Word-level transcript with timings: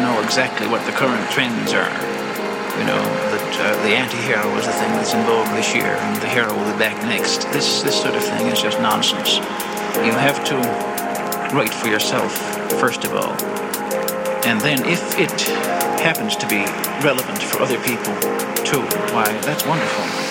to 0.00 0.06
know 0.06 0.20
exactly 0.22 0.66
what 0.66 0.84
the 0.86 0.92
current 0.92 1.30
trends 1.30 1.72
are, 1.72 1.90
you 2.78 2.86
know, 2.86 3.02
that 3.32 3.52
uh, 3.60 3.82
the 3.84 3.92
anti-hero 3.92 4.48
is 4.56 4.66
the 4.66 4.72
thing 4.72 4.90
that's 4.96 5.12
in 5.12 5.22
vogue 5.26 5.48
this 5.56 5.74
year 5.74 5.92
and 5.92 6.16
the 6.22 6.28
hero 6.28 6.48
will 6.54 6.72
be 6.72 6.78
back 6.78 6.96
next. 7.04 7.44
This 7.52 7.82
this 7.82 8.00
sort 8.00 8.14
of 8.14 8.24
thing 8.24 8.46
is 8.46 8.60
just 8.60 8.80
nonsense. 8.80 9.36
You 10.04 10.12
have 10.12 10.42
to 10.44 10.56
write 11.54 11.74
for 11.74 11.88
yourself 11.88 12.32
first 12.80 13.04
of 13.04 13.12
all, 13.14 13.34
and 14.46 14.60
then 14.60 14.84
if 14.86 15.18
it 15.18 15.40
happens 16.00 16.36
to 16.36 16.46
be 16.48 16.64
relevant 17.04 17.42
for 17.42 17.60
other 17.62 17.78
people 17.82 18.14
too, 18.64 18.82
why 19.12 19.26
that's 19.42 19.66
wonderful. 19.66 20.29